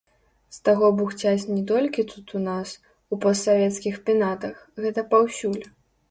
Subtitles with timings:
[0.55, 2.71] З таго бухцяць не толькі тут у нас,
[3.15, 4.55] у постсавецкіх пенатах,
[4.87, 5.61] гэта паўсюль.